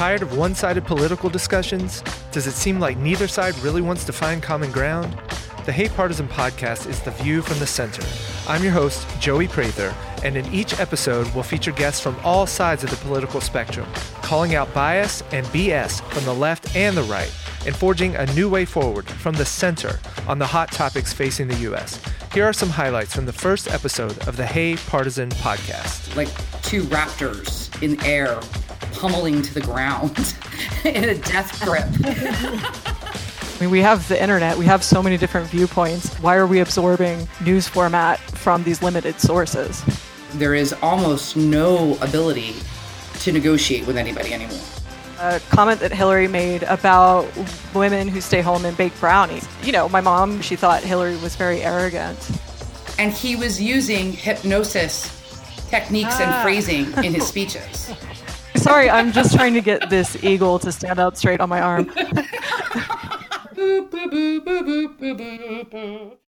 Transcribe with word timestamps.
Tired 0.00 0.22
of 0.22 0.34
one 0.34 0.54
sided 0.54 0.86
political 0.86 1.28
discussions? 1.28 2.02
Does 2.32 2.46
it 2.46 2.52
seem 2.52 2.80
like 2.80 2.96
neither 2.96 3.28
side 3.28 3.54
really 3.58 3.82
wants 3.82 4.02
to 4.04 4.14
find 4.14 4.42
common 4.42 4.72
ground? 4.72 5.14
The 5.66 5.72
Hey 5.72 5.90
Partisan 5.90 6.26
podcast 6.26 6.88
is 6.88 7.02
the 7.02 7.10
view 7.10 7.42
from 7.42 7.58
the 7.58 7.66
center. 7.66 8.02
I'm 8.48 8.62
your 8.62 8.72
host, 8.72 9.06
Joey 9.20 9.46
Prather, 9.46 9.94
and 10.24 10.38
in 10.38 10.50
each 10.54 10.80
episode, 10.80 11.30
we'll 11.34 11.42
feature 11.42 11.70
guests 11.70 12.00
from 12.00 12.16
all 12.24 12.46
sides 12.46 12.82
of 12.82 12.88
the 12.88 12.96
political 12.96 13.42
spectrum, 13.42 13.86
calling 14.22 14.54
out 14.54 14.72
bias 14.72 15.22
and 15.32 15.44
BS 15.48 16.00
from 16.14 16.24
the 16.24 16.32
left 16.32 16.74
and 16.74 16.96
the 16.96 17.02
right, 17.02 17.30
and 17.66 17.76
forging 17.76 18.16
a 18.16 18.24
new 18.32 18.48
way 18.48 18.64
forward 18.64 19.06
from 19.06 19.34
the 19.34 19.44
center 19.44 20.00
on 20.26 20.38
the 20.38 20.46
hot 20.46 20.72
topics 20.72 21.12
facing 21.12 21.46
the 21.46 21.56
U.S. 21.56 22.00
Here 22.32 22.46
are 22.46 22.54
some 22.54 22.70
highlights 22.70 23.14
from 23.14 23.26
the 23.26 23.34
first 23.34 23.68
episode 23.68 24.16
of 24.26 24.38
the 24.38 24.46
Hey 24.46 24.76
Partisan 24.76 25.28
podcast. 25.28 26.16
Like 26.16 26.28
two 26.62 26.84
raptors 26.84 27.82
in 27.82 28.02
air 28.02 28.40
pummeling 28.92 29.42
to 29.42 29.54
the 29.54 29.60
ground 29.60 30.34
in 30.84 31.04
a 31.08 31.14
death 31.14 31.62
grip. 31.64 31.86
I 33.60 33.64
mean, 33.64 33.70
we 33.70 33.80
have 33.80 34.08
the 34.08 34.20
internet, 34.20 34.56
we 34.56 34.64
have 34.64 34.82
so 34.82 35.02
many 35.02 35.18
different 35.18 35.48
viewpoints. 35.48 36.14
Why 36.16 36.36
are 36.36 36.46
we 36.46 36.60
absorbing 36.60 37.28
news 37.44 37.68
format 37.68 38.18
from 38.18 38.62
these 38.62 38.82
limited 38.82 39.20
sources? 39.20 39.82
There 40.34 40.54
is 40.54 40.72
almost 40.82 41.36
no 41.36 41.98
ability 42.00 42.54
to 43.20 43.32
negotiate 43.32 43.86
with 43.86 43.96
anybody 43.96 44.32
anymore. 44.32 44.60
A 45.18 45.40
comment 45.50 45.80
that 45.80 45.92
Hillary 45.92 46.28
made 46.28 46.62
about 46.62 47.28
women 47.74 48.08
who 48.08 48.22
stay 48.22 48.40
home 48.40 48.64
and 48.64 48.74
bake 48.76 48.98
brownies. 48.98 49.46
You 49.62 49.72
know, 49.72 49.88
my 49.90 50.00
mom, 50.00 50.40
she 50.40 50.56
thought 50.56 50.82
Hillary 50.82 51.16
was 51.18 51.36
very 51.36 51.62
arrogant. 51.62 52.30
And 52.98 53.12
he 53.12 53.36
was 53.36 53.60
using 53.60 54.12
hypnosis 54.12 55.20
techniques 55.68 56.16
ah. 56.18 56.22
and 56.22 56.42
phrasing 56.42 57.04
in 57.04 57.14
his 57.14 57.26
speeches. 57.34 57.92
Sorry, 58.60 58.90
I'm 58.90 59.12
just 59.12 59.34
trying 59.34 59.54
to 59.54 59.62
get 59.62 59.88
this 59.88 60.22
eagle 60.22 60.58
to 60.58 60.70
stand 60.70 60.98
up 60.98 61.16
straight 61.16 61.40
on 61.40 61.48
my 61.48 61.60
arm. 61.60 61.90